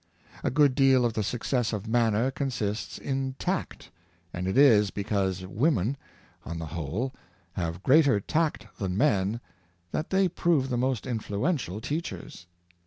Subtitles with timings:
[0.43, 3.91] A good deal of the success of manner consists in tact;
[4.33, 5.95] and it is because women,
[6.43, 7.13] on the whole,
[7.53, 9.41] have greater tact than men,
[9.91, 12.47] that they prove the most influential teachers.